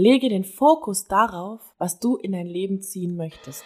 [0.00, 3.64] Lege den Fokus darauf, was du in dein Leben ziehen möchtest.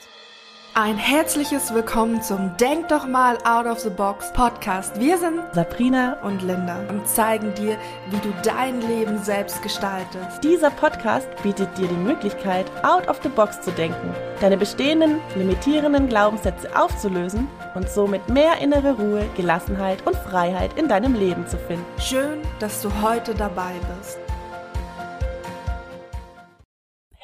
[0.72, 4.98] Ein herzliches Willkommen zum Denk doch mal out of the box Podcast.
[4.98, 7.76] Wir sind Sabrina und Linda und zeigen dir,
[8.08, 10.42] wie du dein Leben selbst gestaltest.
[10.42, 16.08] Dieser Podcast bietet dir die Möglichkeit, out of the box zu denken, deine bestehenden, limitierenden
[16.08, 21.84] Glaubenssätze aufzulösen und somit mehr innere Ruhe, Gelassenheit und Freiheit in deinem Leben zu finden.
[22.00, 24.18] Schön, dass du heute dabei bist.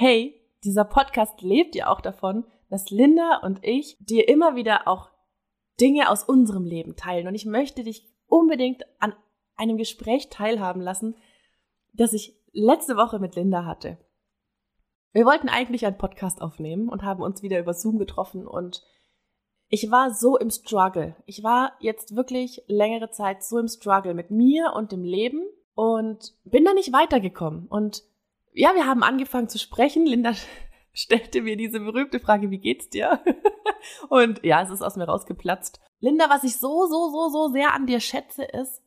[0.01, 5.11] Hey, dieser Podcast lebt ja auch davon, dass Linda und ich dir immer wieder auch
[5.81, 7.27] Dinge aus unserem Leben teilen.
[7.27, 9.13] Und ich möchte dich unbedingt an
[9.57, 11.17] einem Gespräch teilhaben lassen,
[11.95, 13.99] das ich letzte Woche mit Linda hatte.
[15.15, 18.85] Wir wollten eigentlich einen Podcast aufnehmen und haben uns wieder über Zoom getroffen und
[19.69, 21.17] ich war so im Struggle.
[21.27, 25.43] Ich war jetzt wirklich längere Zeit so im Struggle mit mir und dem Leben
[25.75, 27.67] und bin da nicht weitergekommen.
[27.67, 28.05] Und
[28.59, 30.05] ja, wir haben angefangen zu sprechen.
[30.05, 30.33] Linda
[30.93, 33.23] stellte mir diese berühmte Frage, wie geht's dir?
[34.09, 35.81] Und ja, es ist aus mir rausgeplatzt.
[36.01, 38.83] Linda, was ich so, so, so, so sehr an dir schätze, ist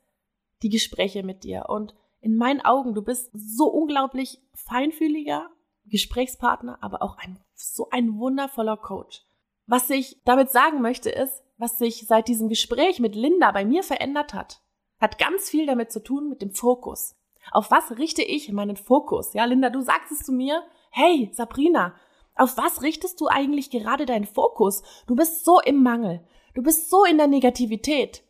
[0.61, 1.69] die Gespräche mit dir.
[1.69, 5.49] Und in meinen Augen, du bist so unglaublich feinfühliger
[5.85, 9.23] Gesprächspartner, aber auch ein, so ein wundervoller Coach.
[9.67, 13.83] Was ich damit sagen möchte, ist, was sich seit diesem Gespräch mit Linda bei mir
[13.83, 14.61] verändert hat,
[14.99, 17.15] hat ganz viel damit zu tun mit dem Fokus.
[17.51, 19.33] Auf was richte ich meinen Fokus?
[19.33, 20.63] Ja, Linda, du sagst es zu mir.
[20.91, 21.95] Hey, Sabrina,
[22.35, 24.83] auf was richtest du eigentlich gerade deinen Fokus?
[25.07, 26.21] Du bist so im Mangel.
[26.53, 28.23] Du bist so in der Negativität.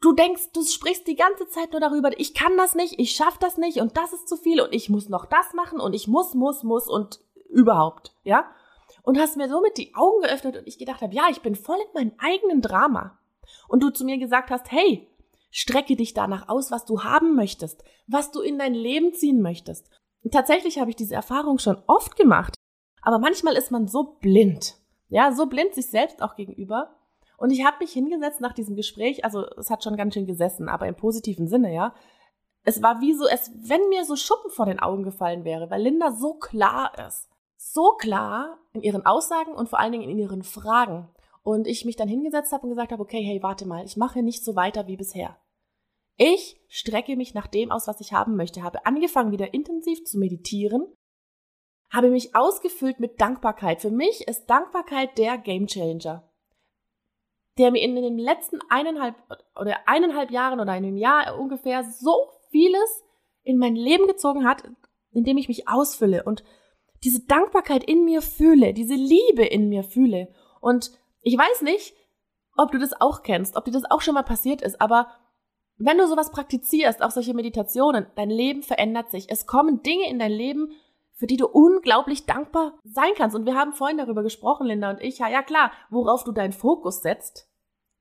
[0.00, 3.38] Du denkst, du sprichst die ganze Zeit nur darüber, ich kann das nicht, ich schaff
[3.38, 6.06] das nicht und das ist zu viel und ich muss noch das machen und ich
[6.06, 8.48] muss, muss, muss und überhaupt, ja?
[9.02, 11.78] Und hast mir somit die Augen geöffnet und ich gedacht habe, ja, ich bin voll
[11.78, 13.18] in meinem eigenen Drama.
[13.66, 15.08] Und du zu mir gesagt hast, hey,
[15.54, 19.90] Strecke dich danach aus, was du haben möchtest, was du in dein Leben ziehen möchtest.
[20.24, 22.54] Und tatsächlich habe ich diese Erfahrung schon oft gemacht.
[23.02, 24.76] Aber manchmal ist man so blind.
[25.08, 26.96] Ja, so blind sich selbst auch gegenüber.
[27.36, 30.68] Und ich habe mich hingesetzt nach diesem Gespräch, also es hat schon ganz schön gesessen,
[30.68, 31.94] aber im positiven Sinne, ja.
[32.64, 35.82] Es war wie so, als wenn mir so Schuppen vor den Augen gefallen wäre, weil
[35.82, 37.28] Linda so klar ist.
[37.56, 41.08] So klar in ihren Aussagen und vor allen Dingen in ihren Fragen.
[41.42, 44.22] Und ich mich dann hingesetzt habe und gesagt habe, okay, hey, warte mal, ich mache
[44.22, 45.36] nicht so weiter wie bisher.
[46.16, 50.18] Ich strecke mich nach dem aus, was ich haben möchte, habe angefangen, wieder intensiv zu
[50.18, 50.86] meditieren,
[51.90, 53.80] habe mich ausgefüllt mit Dankbarkeit.
[53.80, 56.30] Für mich ist Dankbarkeit der Game Changer,
[57.58, 59.16] der mir in den letzten eineinhalb
[59.58, 63.02] oder eineinhalb Jahren oder einem Jahr ungefähr so vieles
[63.42, 64.62] in mein Leben gezogen hat,
[65.10, 66.44] indem ich mich ausfülle und
[67.04, 70.32] diese Dankbarkeit in mir fühle, diese Liebe in mir fühle.
[70.60, 71.94] Und ich weiß nicht,
[72.56, 75.08] ob du das auch kennst, ob dir das auch schon mal passiert ist, aber
[75.84, 79.30] wenn du sowas praktizierst, auch solche Meditationen, dein Leben verändert sich.
[79.30, 80.72] Es kommen Dinge in dein Leben,
[81.14, 83.36] für die du unglaublich dankbar sein kannst.
[83.36, 85.18] Und wir haben vorhin darüber gesprochen, Linda und ich.
[85.18, 87.48] Ja, ja klar, worauf du deinen Fokus setzt,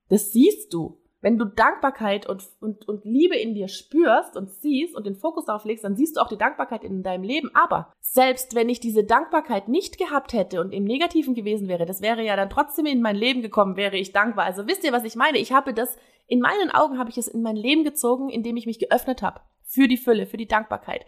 [0.09, 1.00] das siehst du.
[1.21, 5.45] Wenn du Dankbarkeit und, und, und Liebe in dir spürst und siehst und den Fokus
[5.45, 7.51] darauf legst, dann siehst du auch die Dankbarkeit in deinem Leben.
[7.53, 12.01] Aber selbst wenn ich diese Dankbarkeit nicht gehabt hätte und im Negativen gewesen wäre, das
[12.01, 14.45] wäre ja dann trotzdem in mein Leben gekommen, wäre ich dankbar.
[14.45, 15.37] Also wisst ihr, was ich meine?
[15.37, 15.95] Ich habe das,
[16.25, 19.41] in meinen Augen habe ich es in mein Leben gezogen, indem ich mich geöffnet habe.
[19.63, 21.05] Für die Fülle, für die Dankbarkeit.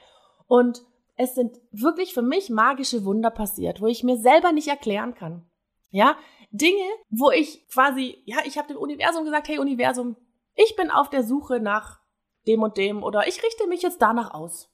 [0.48, 0.84] Und
[1.16, 5.46] es sind wirklich für mich magische Wunder passiert, wo ich mir selber nicht erklären kann.
[5.90, 6.16] Ja,
[6.54, 10.16] Dinge, wo ich quasi, ja, ich habe dem Universum gesagt, hey Universum,
[10.54, 12.00] ich bin auf der Suche nach
[12.46, 14.70] dem und dem oder ich richte mich jetzt danach aus.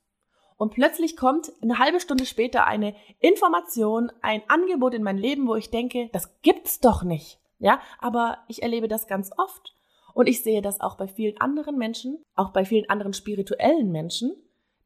[0.58, 5.56] Und plötzlich kommt eine halbe Stunde später eine Information, ein Angebot in mein Leben, wo
[5.56, 7.40] ich denke, das gibt's doch nicht.
[7.60, 9.74] Ja, aber ich erlebe das ganz oft.
[10.14, 14.36] Und ich sehe das auch bei vielen anderen Menschen, auch bei vielen anderen spirituellen Menschen,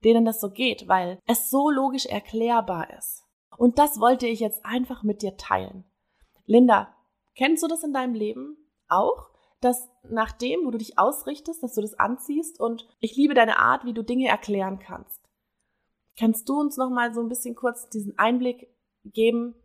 [0.04, 3.24] denen das so geht, weil es so logisch erklärbar ist.
[3.58, 5.86] Und das wollte ich jetzt einfach mit dir teilen.
[6.46, 6.96] Linda,
[7.36, 9.30] kennst du das in deinem Leben auch?
[9.62, 13.60] Dass nach dem, wo du dich ausrichtest, dass du das anziehst und ich liebe deine
[13.60, 15.22] Art, wie du Dinge erklären kannst.
[16.20, 18.68] Kannst du uns noch mal so ein bisschen kurz diesen Einblick
[19.06, 19.56] geben?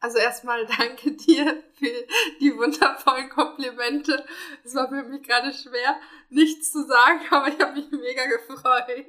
[0.00, 2.06] Also erstmal danke dir für
[2.40, 4.24] die wundervollen Komplimente.
[4.62, 5.96] Es war für mich gerade schwer,
[6.28, 9.06] nichts zu sagen, aber ich habe mich mega gefreut.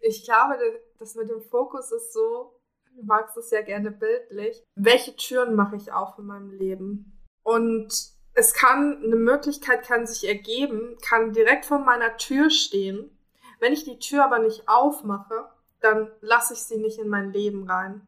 [0.00, 0.56] Ich glaube,
[0.98, 2.57] das mit dem Fokus ist so,
[2.98, 7.18] du magst es ja gerne bildlich, welche Türen mache ich auf in meinem Leben?
[7.42, 7.92] Und
[8.34, 13.16] es kann, eine Möglichkeit kann sich ergeben, kann direkt vor meiner Tür stehen.
[13.60, 15.48] Wenn ich die Tür aber nicht aufmache,
[15.80, 18.06] dann lasse ich sie nicht in mein Leben rein.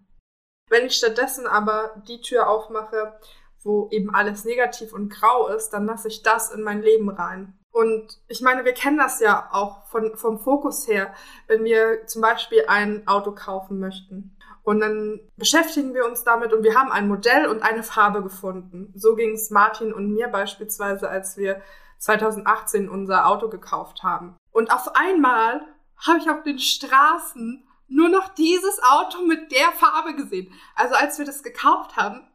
[0.68, 3.18] Wenn ich stattdessen aber die Tür aufmache,
[3.62, 7.58] wo eben alles negativ und grau ist, dann lasse ich das in mein Leben rein.
[7.72, 11.14] Und ich meine, wir kennen das ja auch von, vom Fokus her,
[11.46, 16.62] wenn wir zum Beispiel ein Auto kaufen möchten Und dann beschäftigen wir uns damit und
[16.62, 18.92] wir haben ein Modell und eine Farbe gefunden.
[18.94, 21.62] So ging es Martin und mir beispielsweise, als wir
[21.98, 24.36] 2018 unser Auto gekauft haben.
[24.52, 25.62] Und auf einmal
[26.06, 30.52] habe ich auf den Straßen nur noch dieses Auto mit der Farbe gesehen.
[30.74, 32.26] Also als wir das gekauft haben,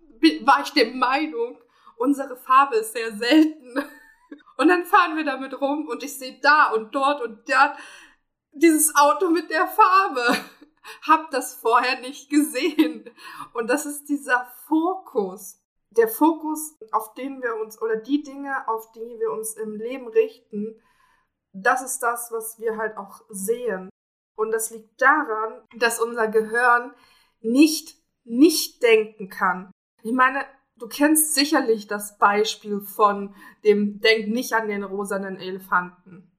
[0.41, 1.57] war ich der Meinung,
[1.97, 3.75] unsere Farbe ist sehr selten.
[4.57, 7.75] Und dann fahren wir damit rum und ich sehe da und dort und da
[8.53, 10.37] dieses Auto mit der Farbe.
[11.07, 13.09] Hab das vorher nicht gesehen.
[13.53, 15.61] Und das ist dieser Fokus.
[15.91, 20.07] Der Fokus, auf den wir uns, oder die Dinge, auf die wir uns im Leben
[20.07, 20.81] richten,
[21.53, 23.89] das ist das, was wir halt auch sehen.
[24.35, 26.93] Und das liegt daran, dass unser Gehirn
[27.39, 29.71] nicht nicht denken kann.
[30.03, 30.45] Ich meine,
[30.77, 33.33] du kennst sicherlich das Beispiel von
[33.63, 36.31] dem Denk nicht an den rosanen Elefanten.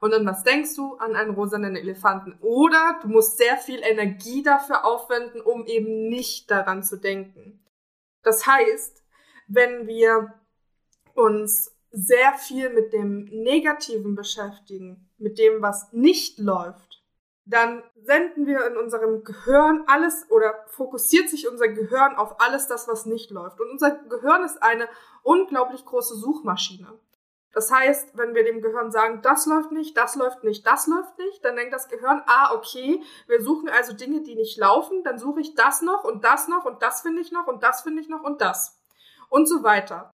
[0.00, 2.38] Und dann was denkst du an einen rosanen Elefanten?
[2.40, 7.64] Oder du musst sehr viel Energie dafür aufwenden, um eben nicht daran zu denken.
[8.22, 9.04] Das heißt,
[9.48, 10.34] wenn wir
[11.14, 17.02] uns sehr viel mit dem Negativen beschäftigen, mit dem, was nicht läuft,
[17.46, 22.88] dann senden wir in unserem Gehirn alles oder fokussiert sich unser Gehirn auf alles das,
[22.88, 23.60] was nicht läuft.
[23.60, 24.88] Und unser Gehirn ist eine
[25.22, 26.98] unglaublich große Suchmaschine.
[27.56, 31.16] Das heißt, wenn wir dem Gehirn sagen, das läuft nicht, das läuft nicht, das läuft
[31.16, 35.18] nicht, dann denkt das Gehirn, ah, okay, wir suchen also Dinge, die nicht laufen, dann
[35.18, 38.02] suche ich das noch und das noch und das finde ich noch und das finde
[38.02, 38.78] ich noch und das.
[39.30, 40.10] Und so weiter.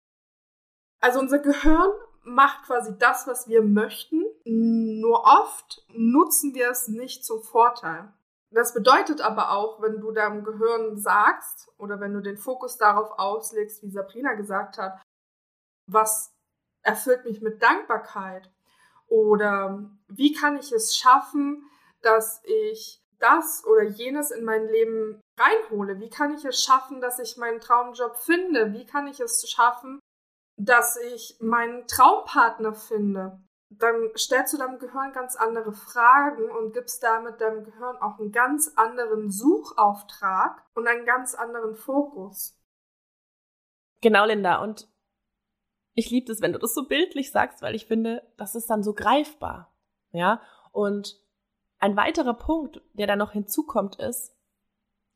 [0.99, 1.91] Also unser Gehirn
[2.23, 8.11] macht quasi das, was wir möchten, nur oft nutzen wir es nicht zum Vorteil.
[8.49, 13.11] Das bedeutet aber auch, wenn du deinem Gehirn sagst oder wenn du den Fokus darauf
[13.19, 14.99] auslegst, wie Sabrina gesagt hat,
[15.85, 16.33] was
[16.87, 18.49] erfüllt mich mit Dankbarkeit?
[19.07, 21.69] Oder wie kann ich es schaffen,
[22.01, 25.99] dass ich das oder jenes in mein Leben reinhole?
[25.99, 28.73] Wie kann ich es schaffen, dass ich meinen Traumjob finde?
[28.73, 29.99] Wie kann ich es schaffen,
[30.55, 33.39] dass ich meinen Traumpartner finde?
[33.69, 38.31] Dann stellst du deinem Gehirn ganz andere Fragen und gibst damit deinem Gehirn auch einen
[38.31, 42.57] ganz anderen Suchauftrag und einen ganz anderen Fokus.
[44.01, 44.63] Genau, Linda.
[44.63, 44.87] Und
[45.97, 48.83] ich liebe es, wenn du das so bildlich sagst, weil ich finde, das ist dann
[48.83, 49.75] so greifbar.
[50.11, 50.41] Ja,
[50.71, 51.19] und
[51.79, 54.38] ein weiterer Punkt, der da noch hinzukommt, ist,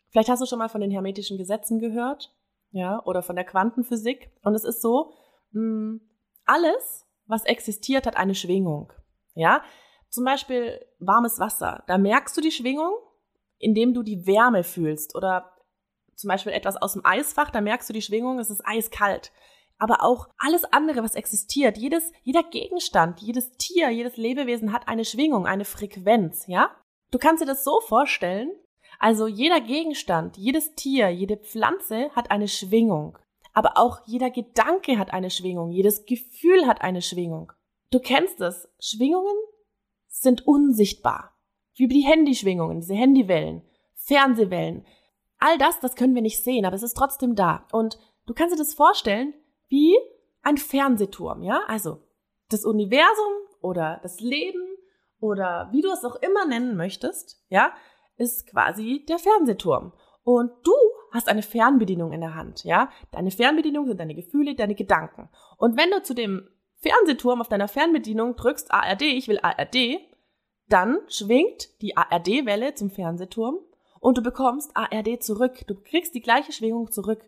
[0.09, 2.35] vielleicht hast du schon mal von den hermetischen Gesetzen gehört,
[2.71, 4.31] ja, oder von der Quantenphysik.
[4.41, 5.13] Und es ist so,
[5.51, 6.01] mh, hm,
[6.45, 8.91] alles, was existiert, hat eine Schwingung.
[9.35, 9.63] Ja,
[10.09, 11.83] zum Beispiel warmes Wasser.
[11.85, 12.93] Da merkst du die Schwingung,
[13.59, 15.13] indem du die Wärme fühlst.
[15.15, 15.51] Oder
[16.15, 19.31] zum Beispiel etwas aus dem Eisfach, da merkst du die Schwingung, es ist eiskalt
[19.81, 21.75] aber auch alles andere, was existiert.
[21.75, 26.69] Jedes, jeder Gegenstand, jedes Tier, jedes Lebewesen hat eine Schwingung, eine Frequenz, ja?
[27.09, 28.51] Du kannst dir das so vorstellen.
[28.99, 33.17] Also jeder Gegenstand, jedes Tier, jede Pflanze hat eine Schwingung.
[33.53, 37.51] Aber auch jeder Gedanke hat eine Schwingung, jedes Gefühl hat eine Schwingung.
[37.89, 38.69] Du kennst es.
[38.79, 39.35] Schwingungen
[40.07, 41.35] sind unsichtbar.
[41.73, 43.63] Wie die Handyschwingungen, diese Handywellen,
[43.95, 44.85] Fernsehwellen.
[45.39, 47.65] All das, das können wir nicht sehen, aber es ist trotzdem da.
[47.71, 47.97] Und
[48.27, 49.33] du kannst dir das vorstellen,
[49.71, 49.97] wie
[50.43, 51.61] ein Fernsehturm, ja?
[51.67, 51.99] Also
[52.49, 54.61] das Universum oder das Leben
[55.19, 57.73] oder wie du es auch immer nennen möchtest, ja,
[58.17, 59.93] ist quasi der Fernsehturm.
[60.23, 60.73] Und du
[61.11, 62.89] hast eine Fernbedienung in der Hand, ja?
[63.11, 65.29] Deine Fernbedienung sind deine Gefühle, deine Gedanken.
[65.57, 66.47] Und wenn du zu dem
[66.81, 69.99] Fernsehturm auf deiner Fernbedienung drückst ARD, ich will ARD,
[70.67, 73.59] dann schwingt die ARD-Welle zum Fernsehturm
[73.99, 75.65] und du bekommst ARD zurück.
[75.67, 77.23] Du kriegst die gleiche Schwingung zurück.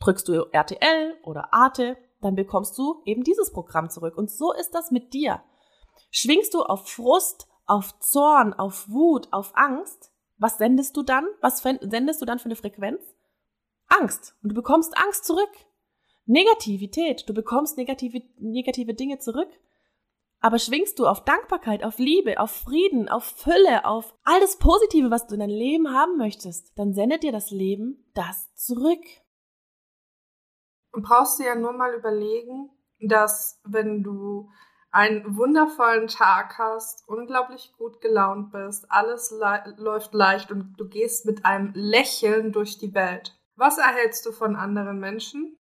[0.00, 4.16] Drückst du RTL oder Arte, dann bekommst du eben dieses Programm zurück.
[4.16, 5.42] Und so ist das mit dir.
[6.10, 11.26] Schwingst du auf Frust, auf Zorn, auf Wut, auf Angst, was sendest du dann?
[11.40, 13.00] Was sendest du dann für eine Frequenz?
[13.88, 14.34] Angst.
[14.42, 15.50] Und du bekommst Angst zurück.
[16.26, 17.28] Negativität.
[17.28, 19.48] Du bekommst negative, negative Dinge zurück.
[20.40, 25.10] Aber schwingst du auf Dankbarkeit, auf Liebe, auf Frieden, auf Fülle, auf all das Positive,
[25.10, 29.00] was du in deinem Leben haben möchtest, dann sendet dir das Leben das zurück
[31.02, 34.50] brauchst du ja nur mal überlegen, dass wenn du
[34.90, 41.26] einen wundervollen Tag hast, unglaublich gut gelaunt bist, alles le läuft leicht und du gehst
[41.26, 43.38] mit einem Lächeln durch die Welt.
[43.56, 45.56] Was erhältst du von anderen Menschen?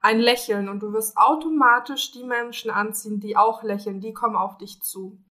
[0.00, 4.56] Ein Lächeln und du wirst automatisch die Menschen anziehen, die auch lächeln, die kommen auf
[4.56, 5.22] dich zu.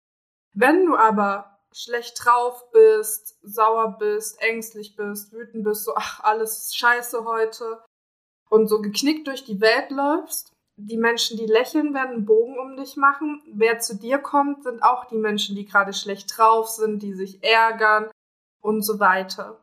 [0.53, 6.59] Wenn du aber schlecht drauf bist, sauer bist, ängstlich bist, wütend bist, so, ach, alles
[6.59, 7.83] ist scheiße heute,
[8.49, 12.77] und so geknickt durch die Welt läufst, die Menschen, die lächeln, werden einen Bogen um
[12.77, 13.43] dich machen.
[13.53, 17.43] Wer zu dir kommt, sind auch die Menschen, die gerade schlecht drauf sind, die sich
[17.43, 18.11] ärgern
[18.61, 19.61] und so weiter.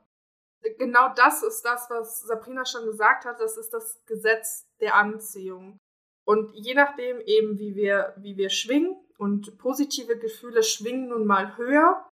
[0.78, 3.40] genau das ist das, was Sabrina schon gesagt hat.
[3.40, 5.78] Das ist das Gesetz der Anziehung.
[6.26, 11.58] Und je nachdem eben, wie wir, wie wir schwingen, und positive Gefühle schwingen nun mal
[11.58, 12.06] höher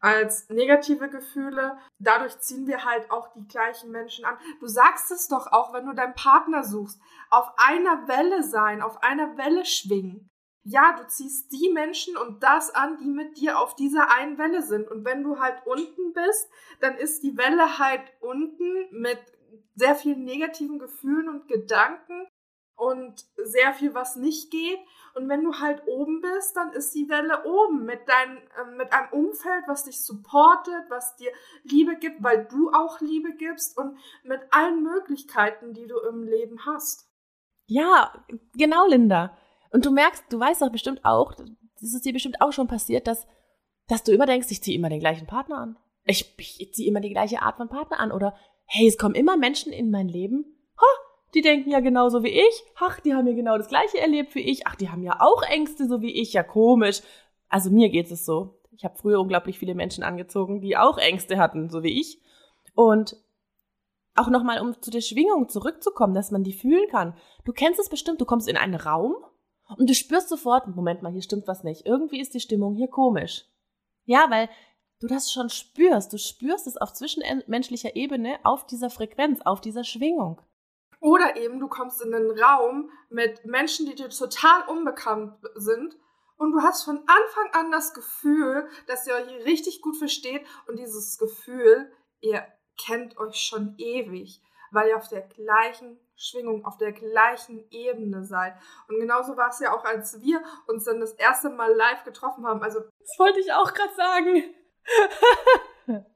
[0.00, 1.78] als negative Gefühle.
[1.98, 4.38] Dadurch ziehen wir halt auch die gleichen Menschen an.
[4.60, 7.00] Du sagst es doch auch, wenn du deinen Partner suchst.
[7.30, 10.30] Auf einer Welle sein, auf einer Welle schwingen
[10.70, 14.62] ja, du ziehst die Menschen und das an, die mit dir auf dieser einen Welle
[14.62, 14.86] sind.
[14.88, 16.50] Und wenn du halt unten bist,
[16.80, 19.18] dann ist die Welle halt unten mit
[19.74, 22.26] sehr vielen negativen Gefühlen und Gedanken
[22.76, 24.78] und sehr viel, was nicht geht.
[25.14, 28.92] Und wenn du halt oben bist, dann ist die Welle oben mit, dein, äh, mit
[28.92, 31.30] einem Umfeld, was dich supportet, was dir
[31.64, 36.64] Liebe gibt, weil du auch Liebe gibst und mit allen Möglichkeiten, die du im Leben
[36.66, 37.08] hast.
[37.66, 38.24] Ja,
[38.54, 39.36] genau, Linda.
[39.70, 43.06] Und du merkst, du weißt doch bestimmt auch, das ist dir bestimmt auch schon passiert,
[43.06, 43.26] dass,
[43.86, 45.78] dass du immer denkst, ich ziehe immer den gleichen Partner an.
[46.04, 48.12] Ich, ich ziehe immer die gleiche Art von Partner an.
[48.12, 48.34] Oder
[48.64, 50.44] hey, es kommen immer Menschen in mein Leben,
[50.80, 50.86] ha,
[51.34, 52.64] die denken ja genauso wie ich.
[52.78, 54.66] Ach, die haben ja genau das gleiche erlebt wie ich.
[54.66, 56.32] Ach, die haben ja auch Ängste so wie ich.
[56.32, 57.02] Ja, komisch.
[57.48, 58.58] Also mir geht es so.
[58.72, 62.20] Ich habe früher unglaublich viele Menschen angezogen, die auch Ängste hatten, so wie ich.
[62.74, 63.16] Und
[64.14, 67.14] auch nochmal, um zu der Schwingung zurückzukommen, dass man die fühlen kann.
[67.44, 69.16] Du kennst es bestimmt, du kommst in einen Raum
[69.76, 71.86] und du spürst sofort, Moment mal, hier stimmt was nicht.
[71.86, 73.44] Irgendwie ist die Stimmung hier komisch.
[74.04, 74.48] Ja, weil
[75.00, 76.12] du das schon spürst.
[76.12, 80.40] Du spürst es auf zwischenmenschlicher Ebene, auf dieser Frequenz, auf dieser Schwingung.
[81.00, 85.96] Oder eben du kommst in einen Raum mit Menschen, die dir total unbekannt sind
[86.38, 90.78] und du hast von Anfang an das Gefühl, dass ihr euch richtig gut versteht und
[90.78, 92.46] dieses Gefühl, ihr
[92.80, 94.40] kennt euch schon ewig,
[94.70, 98.54] weil ihr auf der gleichen Schwingung, auf der gleichen Ebene seid.
[98.88, 102.46] Und genauso war es ja auch, als wir uns dann das erste Mal live getroffen
[102.46, 102.62] haben.
[102.62, 104.54] Also, das wollte ich auch gerade sagen.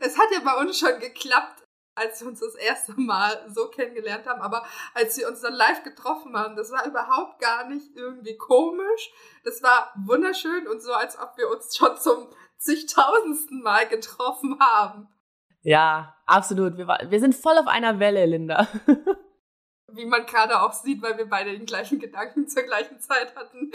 [0.00, 1.63] es hat ja bei uns schon geklappt,
[1.94, 4.40] als wir uns das erste Mal so kennengelernt haben.
[4.40, 9.12] Aber als wir uns dann live getroffen haben, das war überhaupt gar nicht irgendwie komisch.
[9.44, 15.08] Das war wunderschön und so, als ob wir uns schon zum zigtausendsten Mal getroffen haben.
[15.62, 16.76] Ja, absolut.
[16.76, 18.68] Wir, war, wir sind voll auf einer Welle, Linda.
[19.92, 23.70] Wie man gerade auch sieht, weil wir beide den gleichen Gedanken zur gleichen Zeit hatten.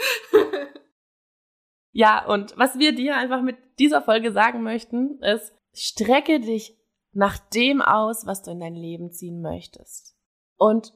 [1.92, 6.79] ja, und was wir dir einfach mit dieser Folge sagen möchten, ist, strecke dich
[7.12, 10.16] nach dem aus, was du in dein Leben ziehen möchtest.
[10.56, 10.92] Und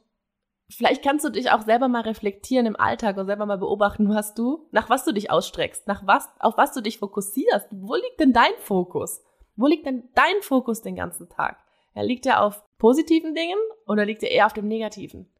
[0.68, 4.35] vielleicht kannst du dich auch selber mal reflektieren im Alltag und selber mal beobachten, was
[4.35, 7.68] du, nach was du dich ausstreckst, nach was, auf was du dich fokussierst.
[7.71, 9.23] Wo liegt denn dein Fokus?
[9.56, 11.59] Wo liegt denn dein Fokus den ganzen Tag?
[11.94, 15.33] Ja, liegt er auf positiven Dingen oder liegt er eher auf dem negativen?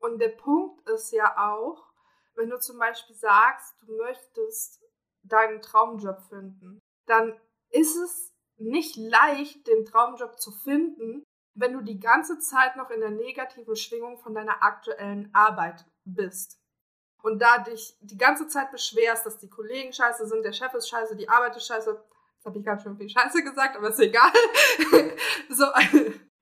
[0.00, 1.92] Und der Punkt ist ja auch,
[2.34, 4.82] wenn du zum Beispiel sagst, du möchtest
[5.22, 7.38] deinen Traumjob finden, dann
[7.70, 8.31] ist es
[8.62, 13.76] nicht leicht, den Traumjob zu finden, wenn du die ganze Zeit noch in der negativen
[13.76, 16.58] Schwingung von deiner aktuellen Arbeit bist.
[17.22, 20.88] Und da dich die ganze Zeit beschwerst, dass die Kollegen scheiße sind, der Chef ist
[20.88, 22.02] scheiße, die Arbeit ist scheiße,
[22.42, 24.32] Jetzt habe ich ganz schön viel Scheiße gesagt, aber ist egal.
[25.48, 25.64] so.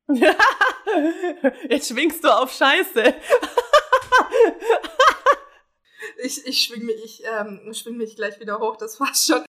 [1.68, 3.14] Jetzt schwingst du auf Scheiße.
[6.22, 9.44] ich, ich schwing mich, ich ähm, schwing mich gleich wieder hoch, das war's schon.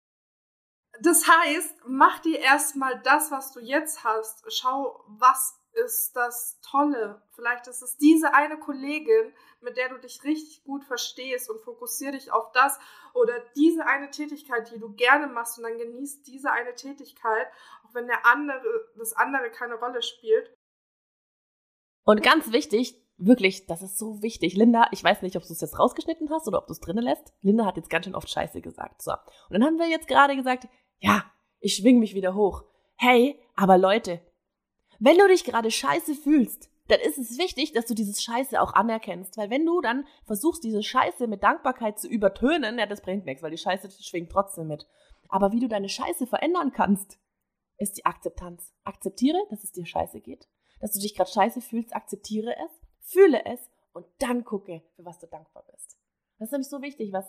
[1.02, 4.44] Das heißt, mach dir erstmal das, was du jetzt hast.
[4.52, 7.22] Schau, was ist das Tolle.
[7.34, 12.12] Vielleicht ist es diese eine Kollegin, mit der du dich richtig gut verstehst und fokussiere
[12.12, 12.78] dich auf das
[13.14, 17.46] oder diese eine Tätigkeit, die du gerne machst und dann genießt diese eine Tätigkeit,
[17.84, 18.60] auch wenn der andere,
[18.96, 20.52] das andere keine Rolle spielt.
[22.04, 24.54] Und ganz wichtig, wirklich, das ist so wichtig.
[24.54, 27.04] Linda, ich weiß nicht, ob du es jetzt rausgeschnitten hast oder ob du es drinnen
[27.04, 27.34] lässt.
[27.42, 29.02] Linda hat jetzt ganz schön oft Scheiße gesagt.
[29.02, 29.12] So.
[29.12, 31.24] Und dann haben wir jetzt gerade gesagt, ja,
[31.60, 32.64] ich schwing mich wieder hoch.
[32.96, 34.20] Hey, aber Leute,
[34.98, 38.72] wenn du dich gerade scheiße fühlst, dann ist es wichtig, dass du dieses Scheiße auch
[38.72, 39.36] anerkennst.
[39.36, 43.42] Weil wenn du dann versuchst, diese Scheiße mit Dankbarkeit zu übertönen, ja, das bringt nichts,
[43.42, 44.86] weil die Scheiße schwingt trotzdem mit.
[45.28, 47.18] Aber wie du deine Scheiße verändern kannst,
[47.76, 48.72] ist die Akzeptanz.
[48.84, 50.48] Akzeptiere, dass es dir scheiße geht.
[50.80, 53.60] Dass du dich gerade scheiße fühlst, akzeptiere es, fühle es
[53.92, 55.98] und dann gucke, für was du dankbar bist.
[56.38, 57.26] Das ist nämlich so wichtig, was,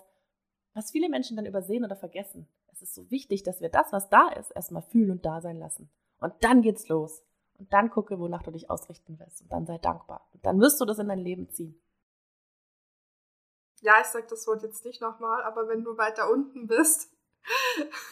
[0.73, 2.47] was viele Menschen dann übersehen oder vergessen.
[2.71, 5.57] Es ist so wichtig, dass wir das, was da ist, erstmal fühlen und da sein
[5.57, 5.89] lassen.
[6.19, 7.23] Und dann geht's los.
[7.57, 9.41] Und dann gucke, wonach du dich ausrichten willst.
[9.41, 10.29] Und dann sei dankbar.
[10.33, 11.81] Und dann wirst du das in dein Leben ziehen.
[13.81, 17.13] Ja, ich sag das Wort jetzt nicht nochmal, aber wenn du weiter unten bist,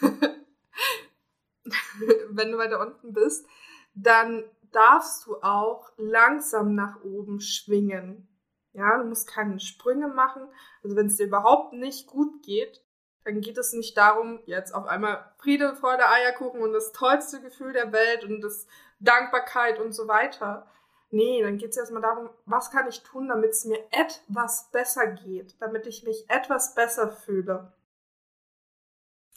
[2.30, 3.46] wenn du weiter unten bist,
[3.94, 8.28] dann darfst du auch langsam nach oben schwingen.
[8.72, 10.42] Ja, du musst keine Sprünge machen.
[10.82, 12.82] Also wenn es dir überhaupt nicht gut geht,
[13.24, 17.72] dann geht es nicht darum, jetzt auf einmal Friede, Freude, Eierkuchen und das tollste Gefühl
[17.72, 18.66] der Welt und das
[19.00, 20.66] Dankbarkeit und so weiter.
[21.10, 25.06] Nee, dann geht es erstmal darum, was kann ich tun, damit es mir etwas besser
[25.06, 27.72] geht, damit ich mich etwas besser fühle.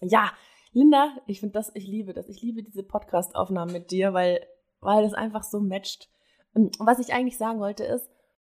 [0.02, 0.32] Ja,
[0.74, 2.28] Linda, ich finde das, ich liebe das.
[2.28, 4.46] Ich liebe diese Podcast-Aufnahmen mit dir, weil,
[4.80, 6.10] weil das einfach so matcht.
[6.54, 8.10] Und was ich eigentlich sagen wollte ist,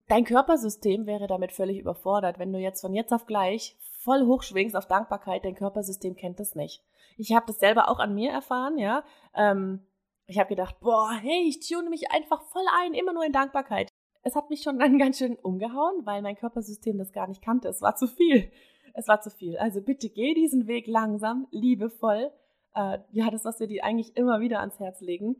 [0.10, 4.76] dein Körpersystem wäre damit völlig überfordert, wenn du jetzt von jetzt auf gleich voll hochschwingst
[4.76, 6.84] auf Dankbarkeit, dein Körpersystem kennt das nicht.
[7.18, 9.04] Ich habe das selber auch an mir erfahren, ja.
[9.36, 9.86] Ähm,
[10.26, 13.90] ich habe gedacht, boah, hey, ich tune mich einfach voll ein, immer nur in Dankbarkeit.
[14.22, 17.68] Es hat mich schon dann ganz schön umgehauen, weil mein Körpersystem das gar nicht kannte.
[17.68, 18.52] Es war zu viel.
[18.94, 19.58] Es war zu viel.
[19.58, 22.32] Also bitte geh diesen Weg langsam, liebevoll.
[22.76, 25.36] Äh, ja, das, was wir dir eigentlich immer wieder ans Herz legen.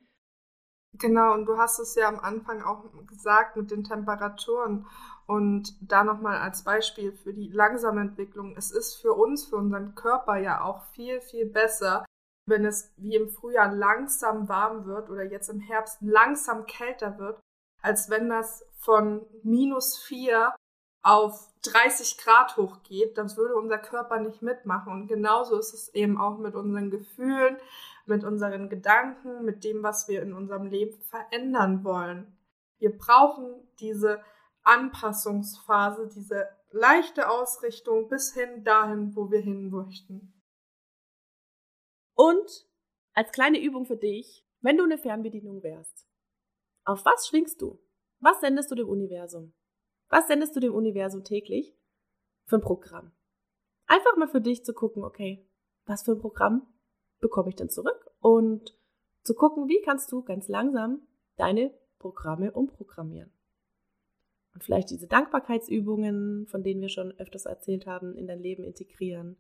[0.94, 4.86] Genau, und du hast es ja am Anfang auch gesagt mit den Temperaturen.
[5.28, 8.56] Und da nochmal als Beispiel für die langsame Entwicklung.
[8.58, 12.06] Es ist für uns, für unseren Körper ja auch viel, viel besser,
[12.48, 17.40] wenn es wie im Frühjahr langsam warm wird oder jetzt im Herbst langsam kälter wird,
[17.82, 20.56] als wenn das von minus vier
[21.02, 24.92] auf 30 Grad hochgeht, das würde unser Körper nicht mitmachen.
[24.92, 27.58] Und genauso ist es eben auch mit unseren Gefühlen,
[28.10, 32.38] mit unseren Gedanken, mit dem, was wir in unserem Leben verändern wollen.
[32.80, 34.22] Wir brauchen diese
[34.64, 40.34] Anpassungsphase, diese leichte Ausrichtung bis hin dahin, wo wir hin möchten.
[42.16, 42.68] Und
[43.14, 46.08] als kleine Übung für dich, wenn du eine Fernbedienung wärst,
[46.84, 47.80] auf was schwingst du?
[48.20, 49.54] Was sendest du dem Universum?
[50.10, 51.78] Was sendest du dem Universum täglich
[52.46, 53.12] für ein Programm?
[53.86, 55.48] Einfach mal für dich zu gucken, okay,
[55.86, 56.68] was für ein Programm
[57.20, 58.12] bekomme ich denn zurück?
[58.20, 58.76] Und
[59.24, 61.02] zu gucken, wie kannst du ganz langsam
[61.36, 63.32] deine Programme umprogrammieren.
[64.54, 69.38] Und vielleicht diese Dankbarkeitsübungen, von denen wir schon öfters erzählt haben, in dein Leben integrieren.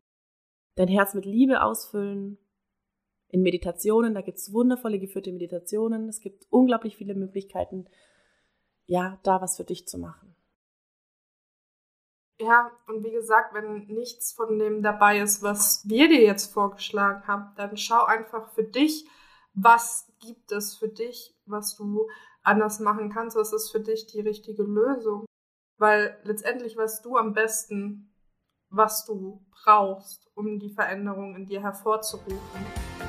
[0.75, 2.37] Dein Herz mit Liebe ausfüllen.
[3.29, 6.09] In Meditationen, da gibt es wundervolle geführte Meditationen.
[6.09, 7.87] Es gibt unglaublich viele Möglichkeiten,
[8.85, 10.35] ja, da was für dich zu machen.
[12.41, 17.27] Ja, und wie gesagt, wenn nichts von dem dabei ist, was wir dir jetzt vorgeschlagen
[17.27, 19.05] haben, dann schau einfach für dich,
[19.53, 22.07] was gibt es für dich, was du
[22.41, 25.25] anders machen kannst, was ist für dich die richtige Lösung.
[25.77, 28.13] Weil letztendlich weißt du am besten,
[28.69, 33.08] was du brauchst, um die Veränderung in dir hervorzurufen.